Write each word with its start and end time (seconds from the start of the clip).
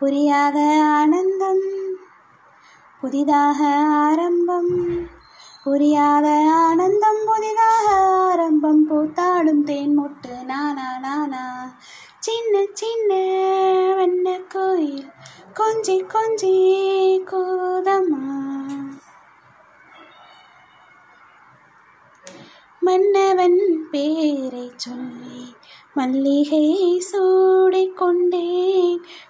புரியாத 0.00 0.58
ஆனந்தம் 0.94 1.64
புதிதாக 3.02 3.60
ஆரம்பம் 3.98 4.72
புரியாத 5.64 6.26
ஆனந்தம் 6.60 7.22
புதிதாக 7.26 7.86
ஆரம்பம். 8.22 8.82
பூத்தாடும் 8.88 9.62
தேன் 9.64 9.94
முட்டு 9.98 10.44
நானா 10.44 10.98
நானா 10.98 11.44
சின்ன 12.18 12.64
சின்ன 12.72 13.10
வண்ண 13.96 14.38
கோயில் 14.48 15.06
கொஞ்சி 15.60 15.96
கொஞ்சி 16.14 16.54
கூதமா 17.30 18.22
மன்னவன் 22.82 23.60
பேரை 23.90 24.70
சொல்லி 24.76 25.40
மல்லிகை 25.94 26.66
சூடிக்கொண்டே 27.10 28.46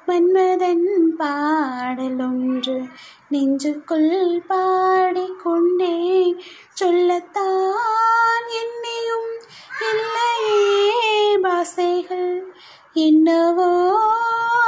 மன்மதன் 0.08 0.86
பாடலொன்று 1.16 2.74
நெஞ்சுக்குள் 3.28 4.42
பாடிக்கொண்டே 4.46 5.94
சொல்லத்தான் 6.72 8.48
என்னையும் 8.62 9.30
இல்லையே 9.90 11.36
பாசைகள். 11.36 12.30
என்னவோ 13.06 13.70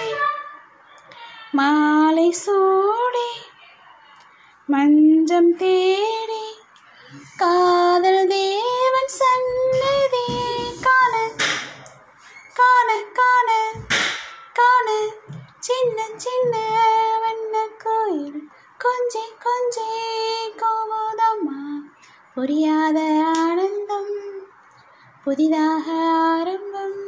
மாலை 1.51 2.29
சோடி 2.45 3.29
மஞ்ச 4.69 5.12
மஞ்சம் 5.23 5.55
தேடி 5.57 6.45
காதல் 7.37 8.27
தேவன் 8.27 9.11
சன்னதி 9.19 10.25
காண 10.81 11.13
காண 12.59 12.87
காண 13.19 13.49
காண. 14.53 14.87
சின்ன 15.59 16.07
சின்ன 16.15 16.57
வண்ண 17.21 17.67
கோயில். 17.83 18.41
கொஞ்சே 18.77 19.23
கொஞ்சே 19.45 19.87
கோபோதம்மா 20.61 21.61
புரியாத 22.35 22.99
ஆனந்தம் 23.35 24.13
புதிதாக 25.23 25.91
ஆரம்பம். 26.31 27.01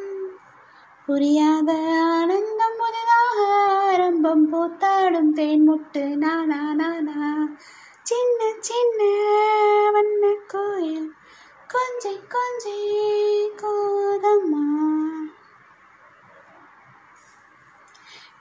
புரியாத 1.05 1.71
ஆனந்தம் 2.17 2.77
புதிதாக 2.81 3.37
ஆரம்பம். 3.87 4.45
பூத்தாடும் 4.51 5.33
தேன் 5.33 5.65
முட்டு 5.69 6.05
நானா 6.15 6.61
நானா. 6.73 7.19
சின்ன 8.05 8.53
சின்ன 8.59 9.03
வண்ண 9.91 10.33
கோயில். 10.47 11.13
கொஞ்சை 11.67 12.19
கொஞ்சை 12.27 12.79
கோதம்மா. 13.61 14.65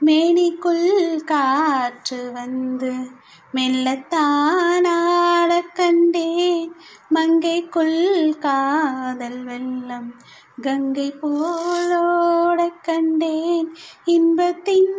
மேனிக்குள் 0.06 1.24
காற்று 1.24 2.32
வந்து 2.32 2.92
மெல்லத்தானாட 3.54 5.60
கண்டேன். 5.74 6.76
மங்கைக்குள் 7.14 8.38
காதல் 8.38 9.44
வெள்ளம் 9.44 10.14
கங்கை 10.62 11.14
போலோட 11.22 12.72
கண்டேன். 12.82 13.76
இன்பத்தின் 14.04 14.94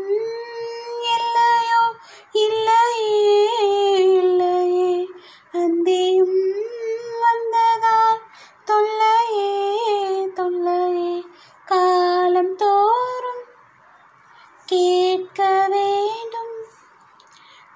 கேட்க 15.16 15.68
வேண்டும். 15.70 16.66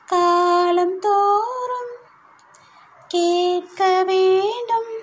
காலம் 0.06 1.00
தோறும் 1.00 1.96
கேட்க 3.08 4.04
வேண்டும். 4.04 5.00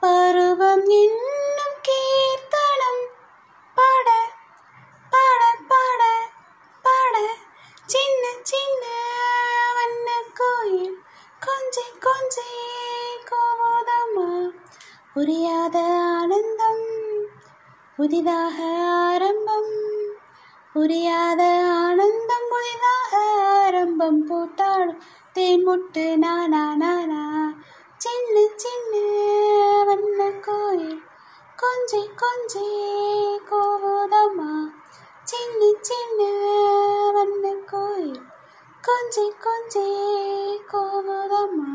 பருவம் 0.00 0.88
இன்னும் 0.88 1.76
கீர்த்தனம். 1.82 3.02
பாட 3.74 4.10
பாட 5.10 5.56
பாட 5.68 6.30
பாட. 6.82 7.18
சின்ன 7.86 8.28
சின்ன 8.42 8.86
வண்ண 9.74 10.22
கோயில். 10.34 11.02
கொஞ்சி 11.40 12.04
கொஞ்சி 12.04 12.50
கோபோதமா. 13.24 14.48
புரியாத 15.14 15.78
ஆனந்தம். 16.20 16.86
புதிதாக 17.96 18.90
புரியாத 20.72 21.42
ஆனந்தம் 21.64 22.46
புதிதாக 22.50 23.12
ஆரம்பம் 23.44 24.20
பூத்தாடும் 24.28 25.00
தேன்முட்டு 25.34 26.16
நானா 26.16 26.74
நானா. 26.74 27.52
சின்ன 27.96 28.34
சின்ன 28.56 28.94
வண்ண 29.86 30.30
கோயில். 30.40 31.02
கொஞ்சி 31.62 32.00
கொஞ்சி 32.22 32.66
கோபுதமா 33.50 34.50
சின்ன 35.24 35.60
சின்ன 35.80 36.20
வண்ண 37.12 37.54
கோயில். 37.66 38.22
கொஞ்சி 38.88 39.26
கொஞ்சி 39.44 39.86
கோபுதமா 40.72 41.72